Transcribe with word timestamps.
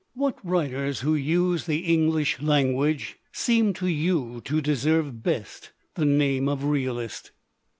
"What 0.15 0.43
writers 0.43 1.01
who 1.01 1.13
use 1.13 1.67
the 1.67 1.81
English 1.81 2.41
language 2.41 3.17
seem 3.31 3.71
to 3.73 3.85
you 3.85 4.41
to 4.45 4.59
deserve 4.59 5.21
best 5.21 5.73
the 5.93 6.05
name 6.05 6.49
of 6.49 6.63
realist?" 6.63 7.29